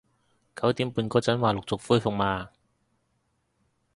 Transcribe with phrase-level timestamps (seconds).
[0.55, 2.49] 九點半嗰陣話陸續恢復嘛